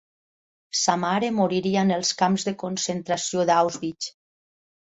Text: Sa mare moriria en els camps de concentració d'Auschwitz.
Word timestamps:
Sa 0.83 0.95
mare 1.01 1.29
moriria 1.35 1.83
en 1.87 1.93
els 1.97 2.13
camps 2.23 2.47
de 2.49 2.57
concentració 2.65 3.47
d'Auschwitz. 3.51 4.13